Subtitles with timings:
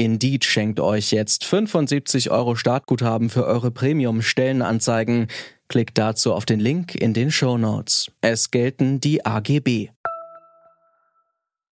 [0.00, 5.28] Indeed schenkt euch jetzt 75 Euro Startguthaben für eure Premium-Stellenanzeigen.
[5.68, 8.10] Klickt dazu auf den Link in den Show Notes.
[8.22, 9.90] Es gelten die AGB.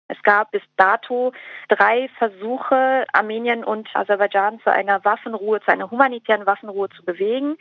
[0.07, 1.33] Es gab bis dato
[1.69, 7.57] drei Versuche, Armenien und Aserbaidschan zu einer Waffenruhe, zu einer humanitären Waffenruhe zu bewegen.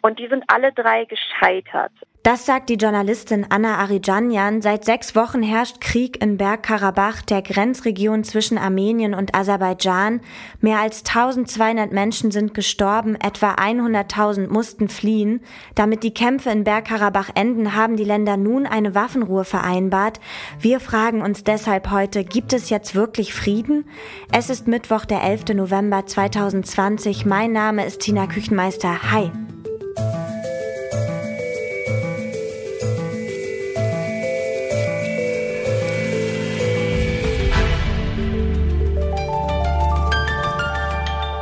[0.00, 1.92] Und die sind alle drei gescheitert.
[2.22, 4.60] Das sagt die Journalistin Anna Arijanian.
[4.60, 10.20] Seit sechs Wochen herrscht Krieg in Bergkarabach, der Grenzregion zwischen Armenien und Aserbaidschan.
[10.60, 15.40] Mehr als 1200 Menschen sind gestorben, etwa 100.000 mussten fliehen.
[15.76, 20.18] Damit die Kämpfe in Bergkarabach enden, haben die Länder nun eine Waffenruhe vereinbart.
[20.58, 23.84] Wir fragen uns deshalb heute, gibt es jetzt wirklich Frieden?
[24.32, 25.54] Es ist Mittwoch, der 11.
[25.54, 27.24] November 2020.
[27.24, 29.12] Mein Name ist Tina Küchenmeister.
[29.12, 29.30] Hi.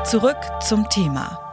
[0.04, 1.43] Zurück zum Thema.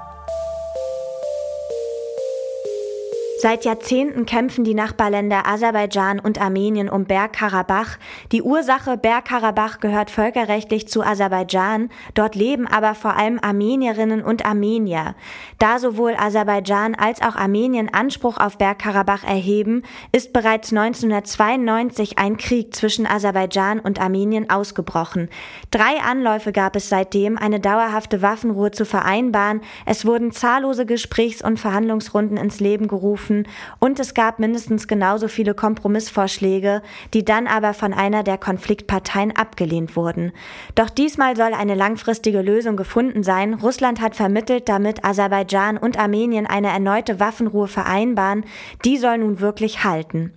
[3.42, 7.98] Seit Jahrzehnten kämpfen die Nachbarländer Aserbaidschan und Armenien um Bergkarabach.
[8.32, 11.90] Die Ursache Bergkarabach gehört völkerrechtlich zu Aserbaidschan.
[12.14, 15.16] Dort leben aber vor allem Armenierinnen und Armenier.
[15.58, 22.76] Da sowohl Aserbaidschan als auch Armenien Anspruch auf Bergkarabach erheben, ist bereits 1992 ein Krieg
[22.76, 25.30] zwischen Aserbaidschan und Armenien ausgebrochen.
[25.72, 29.62] Drei Anläufe gab es seitdem, eine dauerhafte Waffenruhe zu vereinbaren.
[29.88, 33.48] Es wurden zahllose Gesprächs- und Verhandlungsrunden ins Leben gerufen getroffen
[33.80, 36.82] und es gab mindestens genauso viele Kompromissvorschläge,
[37.14, 40.32] die dann aber von einer der Konfliktparteien abgelehnt wurden.
[40.76, 43.54] Doch diesmal soll eine langfristige Lösung gefunden sein.
[43.54, 48.46] Russland hat vermittelt, damit Aserbaidschan und Armenien eine erneute Waffenruhe vereinbaren.
[48.86, 50.34] Die soll nun wirklich halten.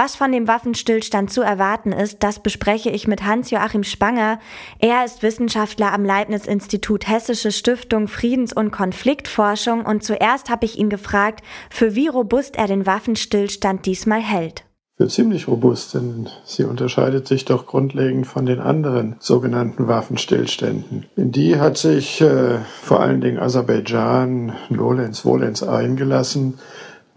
[0.00, 4.38] Was von dem Waffenstillstand zu erwarten ist, das bespreche ich mit Hans-Joachim Spanger.
[4.78, 10.88] Er ist Wissenschaftler am Leibniz-Institut Hessische Stiftung Friedens- und Konfliktforschung und zuerst habe ich ihn
[10.88, 14.62] gefragt, für wie robust er den Waffenstillstand diesmal hält
[14.98, 21.06] für ziemlich robust, denn sie unterscheidet sich doch grundlegend von den anderen sogenannten Waffenstillständen.
[21.14, 26.58] In die hat sich äh, vor allen Dingen Aserbaidschan, Nolens, Wolens eingelassen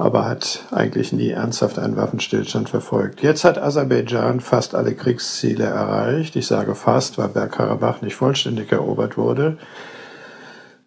[0.01, 3.22] aber hat eigentlich nie ernsthaft einen Waffenstillstand verfolgt.
[3.22, 6.35] Jetzt hat Aserbaidschan fast alle Kriegsziele erreicht.
[6.35, 9.57] Ich sage fast, weil Bergkarabach nicht vollständig erobert wurde.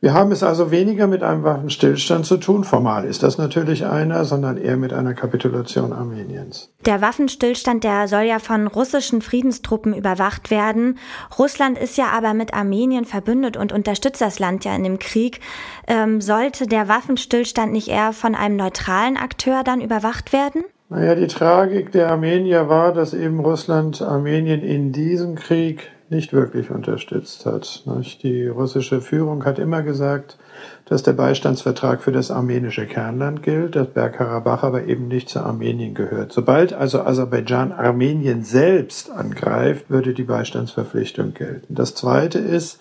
[0.04, 4.26] Wir haben es also weniger mit einem Waffenstillstand zu tun, formal ist das natürlich einer,
[4.26, 6.70] sondern eher mit einer Kapitulation Armeniens.
[6.84, 10.98] Der Waffenstillstand, der soll ja von russischen Friedenstruppen überwacht werden.
[11.38, 15.40] Russland ist ja aber mit Armenien verbündet und unterstützt das Land ja in dem Krieg.
[15.86, 20.64] Ähm, sollte der Waffenstillstand nicht eher von einem neutralen Akteur dann überwacht werden?
[20.90, 26.70] Naja, die Tragik der Armenier war, dass eben Russland Armenien in diesem Krieg nicht wirklich
[26.70, 27.84] unterstützt hat.
[28.22, 30.38] Die russische Führung hat immer gesagt,
[30.86, 35.94] dass der Beistandsvertrag für das armenische Kernland gilt, dass Bergkarabach aber eben nicht zu Armenien
[35.94, 36.32] gehört.
[36.32, 41.74] Sobald also Aserbaidschan Armenien selbst angreift, würde die Beistandsverpflichtung gelten.
[41.74, 42.80] Das Zweite ist,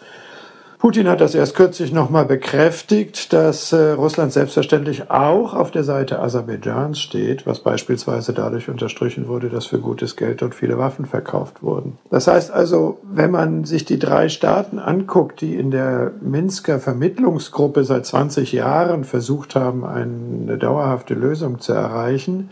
[0.84, 6.20] Putin hat das erst kürzlich nochmal bekräftigt, dass äh, Russland selbstverständlich auch auf der Seite
[6.20, 11.64] Aserbaidschans steht, was beispielsweise dadurch unterstrichen wurde, dass für gutes Geld dort viele Waffen verkauft
[11.64, 11.98] wurden.
[12.12, 17.86] Das heißt also, wenn man sich die drei Staaten anguckt, die in der Minsker Vermittlungsgruppe
[17.86, 22.50] seit 20 Jahren versucht haben, eine dauerhafte Lösung zu erreichen,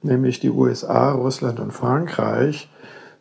[0.00, 2.70] nämlich die USA, Russland und Frankreich,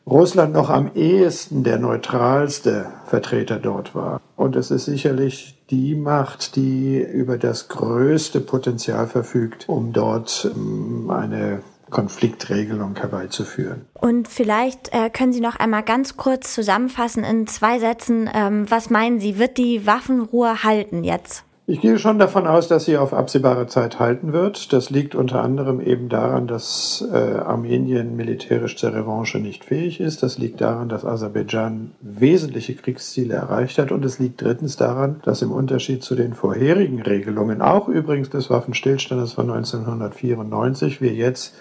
[0.09, 4.21] Russland noch am ehesten der neutralste Vertreter dort war.
[4.35, 11.11] Und es ist sicherlich die Macht, die über das größte Potenzial verfügt, um dort ähm,
[11.11, 13.85] eine Konfliktregelung herbeizuführen.
[13.93, 18.89] Und vielleicht äh, können Sie noch einmal ganz kurz zusammenfassen in zwei Sätzen, ähm, was
[18.89, 21.43] meinen Sie, wird die Waffenruhe halten jetzt?
[21.69, 24.73] Ich gehe schon davon aus, dass sie auf absehbare Zeit halten wird.
[24.73, 30.23] Das liegt unter anderem eben daran, dass äh, Armenien militärisch zur Revanche nicht fähig ist.
[30.23, 33.91] Das liegt daran, dass Aserbaidschan wesentliche Kriegsziele erreicht hat.
[33.91, 38.49] Und es liegt drittens daran, dass im Unterschied zu den vorherigen Regelungen, auch übrigens des
[38.49, 41.53] Waffenstillstandes von 1994, wir jetzt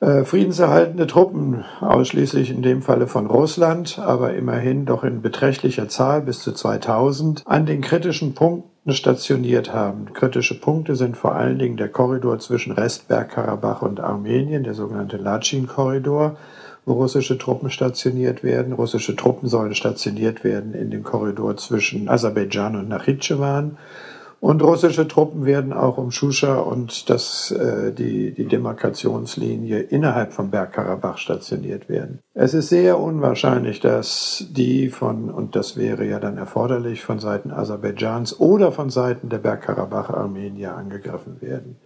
[0.00, 6.22] äh, friedenserhaltende Truppen, ausschließlich in dem Falle von Russland, aber immerhin doch in beträchtlicher Zahl
[6.22, 10.12] bis zu 2000, an den kritischen Punkten stationiert haben.
[10.12, 16.36] Kritische Punkte sind vor allen Dingen der Korridor zwischen Restbergkarabach und Armenien, der sogenannte Lachin-Korridor,
[16.84, 18.72] wo russische Truppen stationiert werden.
[18.72, 23.76] Russische Truppen sollen stationiert werden in dem Korridor zwischen Aserbaidschan und Nachitschewan.
[24.40, 30.50] Und russische Truppen werden auch um Shusha und das, äh, die, die Demarkationslinie innerhalb von
[30.50, 32.20] Bergkarabach stationiert werden.
[32.34, 37.50] Es ist sehr unwahrscheinlich, dass die von, und das wäre ja dann erforderlich, von Seiten
[37.50, 41.76] Aserbaidschans oder von Seiten der Bergkarabach-Armenier angegriffen werden.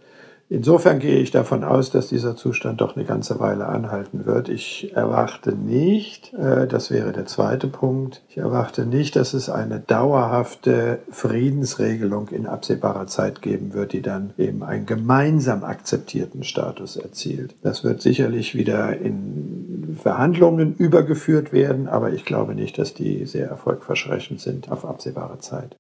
[0.53, 4.49] Insofern gehe ich davon aus, dass dieser Zustand doch eine ganze Weile anhalten wird.
[4.49, 9.79] Ich erwarte nicht, äh, das wäre der zweite Punkt, ich erwarte nicht, dass es eine
[9.79, 17.55] dauerhafte Friedensregelung in absehbarer Zeit geben wird, die dann eben einen gemeinsam akzeptierten Status erzielt.
[17.63, 23.47] Das wird sicherlich wieder in Verhandlungen übergeführt werden, aber ich glaube nicht, dass die sehr
[23.49, 25.77] erfolgversprechend sind auf absehbare Zeit.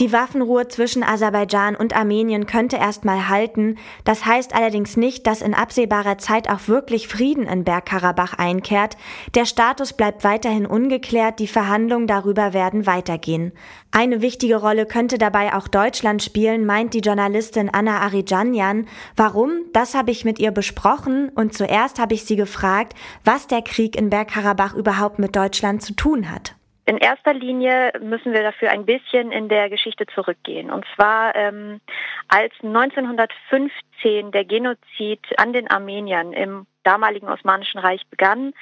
[0.00, 3.76] Die Waffenruhe zwischen Aserbaidschan und Armenien könnte erstmal halten.
[4.04, 8.96] Das heißt allerdings nicht, dass in absehbarer Zeit auch wirklich Frieden in Bergkarabach einkehrt.
[9.34, 11.38] Der Status bleibt weiterhin ungeklärt.
[11.38, 13.52] Die Verhandlungen darüber werden weitergehen.
[13.90, 18.86] Eine wichtige Rolle könnte dabei auch Deutschland spielen, meint die Journalistin Anna Arijanjan.
[19.16, 19.50] Warum?
[19.74, 22.94] Das habe ich mit ihr besprochen und zuerst habe ich sie gefragt,
[23.26, 26.54] was der Krieg in Bergkarabach überhaupt mit Deutschland zu tun hat.
[26.90, 30.72] In erster Linie müssen wir dafür ein bisschen in der Geschichte zurückgehen.
[30.72, 31.80] Und zwar, ähm,
[32.26, 38.54] als 1915 der Genozid an den Armeniern im damaligen Osmanischen Reich begann,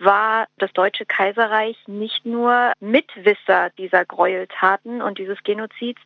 [0.00, 6.00] war das Deutsche Kaiserreich nicht nur Mitwisser dieser Gräueltaten und dieses Genozids,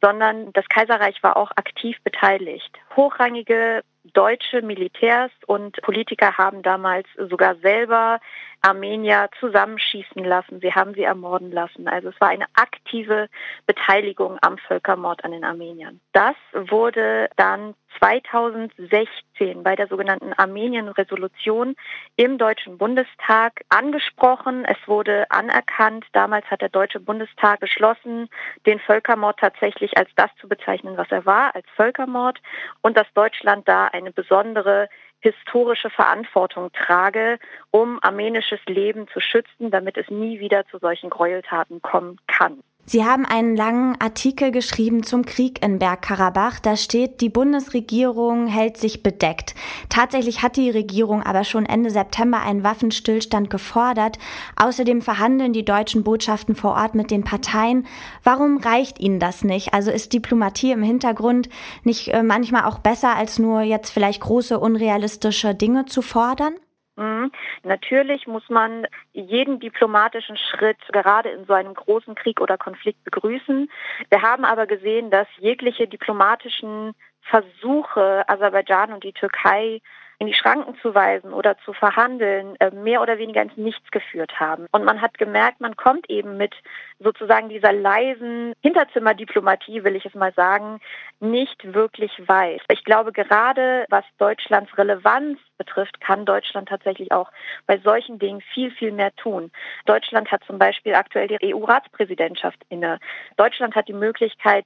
[0.00, 2.78] sondern das Kaiserreich war auch aktiv beteiligt.
[2.96, 3.82] Hochrangige
[4.12, 8.20] deutsche Militärs und Politiker haben damals sogar selber
[8.62, 10.60] Armenier zusammenschießen lassen.
[10.60, 11.88] Sie haben sie ermorden lassen.
[11.88, 13.28] Also es war eine aktive
[13.66, 16.00] Beteiligung am Völkermord an den Armeniern.
[16.12, 21.76] Das wurde dann 2016 bei der sogenannten Armenien-Resolution
[22.16, 24.64] im Deutschen Bundestag angesprochen.
[24.64, 26.04] Es wurde anerkannt.
[26.12, 28.28] Damals hat der Deutsche Bundestag beschlossen,
[28.66, 32.40] den Völkermord tatsächlich als das zu bezeichnen, was er war, als Völkermord
[32.86, 34.88] und dass Deutschland da eine besondere
[35.18, 37.40] historische Verantwortung trage,
[37.72, 42.62] um armenisches Leben zu schützen, damit es nie wieder zu solchen Gräueltaten kommen kann.
[42.88, 46.60] Sie haben einen langen Artikel geschrieben zum Krieg in Bergkarabach.
[46.60, 49.56] Da steht, die Bundesregierung hält sich bedeckt.
[49.88, 54.18] Tatsächlich hat die Regierung aber schon Ende September einen Waffenstillstand gefordert.
[54.54, 57.88] Außerdem verhandeln die deutschen Botschaften vor Ort mit den Parteien.
[58.22, 59.74] Warum reicht Ihnen das nicht?
[59.74, 61.48] Also ist Diplomatie im Hintergrund
[61.82, 66.54] nicht äh, manchmal auch besser, als nur jetzt vielleicht große unrealistische Dinge zu fordern?
[66.96, 67.30] Mhm.
[67.62, 73.70] Natürlich muss man jeden diplomatischen Schritt gerade in so einem großen Krieg oder Konflikt begrüßen.
[74.08, 79.80] Wir haben aber gesehen, dass jegliche diplomatischen Versuche, Aserbaidschan und die Türkei
[80.18, 84.40] in die Schranken zu weisen oder zu verhandeln, äh, mehr oder weniger ins Nichts geführt
[84.40, 84.66] haben.
[84.72, 86.54] Und man hat gemerkt, man kommt eben mit
[86.98, 90.80] sozusagen dieser leisen Hinterzimmerdiplomatie, will ich es mal sagen,
[91.20, 92.62] nicht wirklich weit.
[92.70, 97.30] Ich glaube, gerade was Deutschlands Relevanz betrifft, kann Deutschland tatsächlich auch
[97.66, 99.50] bei solchen Dingen viel, viel mehr tun.
[99.84, 102.98] Deutschland hat zum Beispiel aktuell die EU-Ratspräsidentschaft inne.
[103.36, 104.64] Deutschland hat die Möglichkeit,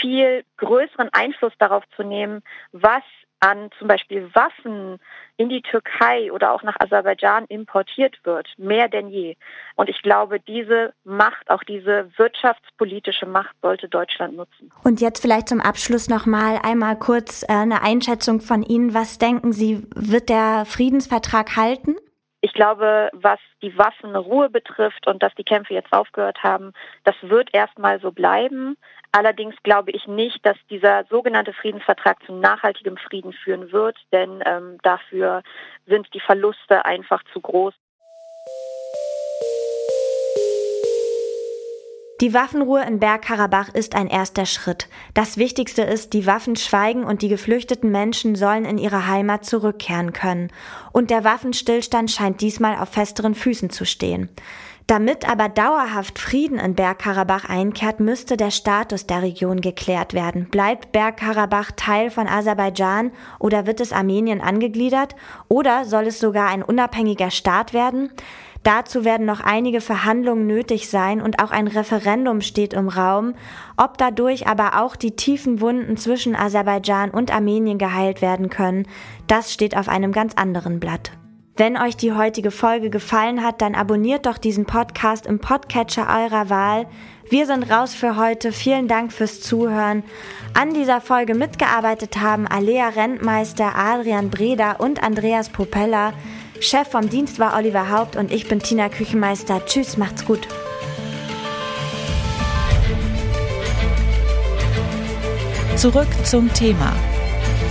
[0.00, 3.02] viel größeren Einfluss darauf zu nehmen, was
[3.42, 4.98] an zum Beispiel Waffen
[5.36, 9.36] in die Türkei oder auch nach Aserbaidschan importiert wird, mehr denn je.
[9.74, 14.70] Und ich glaube, diese Macht, auch diese wirtschaftspolitische Macht sollte Deutschland nutzen.
[14.84, 18.94] Und jetzt vielleicht zum Abschluss nochmal einmal kurz äh, eine Einschätzung von Ihnen.
[18.94, 21.96] Was denken Sie, wird der Friedensvertrag halten?
[22.44, 26.72] Ich glaube, was die Waffenruhe betrifft und dass die Kämpfe jetzt aufgehört haben,
[27.04, 28.76] das wird erstmal so bleiben.
[29.12, 34.78] Allerdings glaube ich nicht, dass dieser sogenannte Friedensvertrag zu nachhaltigem Frieden führen wird, denn ähm,
[34.82, 35.44] dafür
[35.86, 37.74] sind die Verluste einfach zu groß.
[42.22, 44.88] Die Waffenruhe in Bergkarabach ist ein erster Schritt.
[45.12, 50.12] Das Wichtigste ist, die Waffen schweigen und die geflüchteten Menschen sollen in ihre Heimat zurückkehren
[50.12, 50.52] können.
[50.92, 54.28] Und der Waffenstillstand scheint diesmal auf festeren Füßen zu stehen.
[54.86, 60.48] Damit aber dauerhaft Frieden in Bergkarabach einkehrt, müsste der Status der Region geklärt werden.
[60.48, 63.10] Bleibt Bergkarabach Teil von Aserbaidschan
[63.40, 65.16] oder wird es Armenien angegliedert
[65.48, 68.12] oder soll es sogar ein unabhängiger Staat werden?
[68.62, 73.34] Dazu werden noch einige Verhandlungen nötig sein und auch ein Referendum steht im Raum.
[73.76, 78.86] Ob dadurch aber auch die tiefen Wunden zwischen Aserbaidschan und Armenien geheilt werden können,
[79.26, 81.12] das steht auf einem ganz anderen Blatt.
[81.54, 86.48] Wenn euch die heutige Folge gefallen hat, dann abonniert doch diesen Podcast im Podcatcher eurer
[86.48, 86.86] Wahl.
[87.28, 88.52] Wir sind raus für heute.
[88.52, 90.02] Vielen Dank fürs Zuhören.
[90.54, 96.14] An dieser Folge mitgearbeitet haben Alea Rentmeister, Adrian Breda und Andreas Popella.
[96.62, 99.66] Chef vom Dienst war Oliver Haupt und ich bin Tina Küchenmeister.
[99.66, 100.46] Tschüss, macht's gut.
[105.76, 106.94] Zurück zum Thema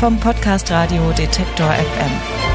[0.02, 2.51] vom Podcast Radio Detektor FM.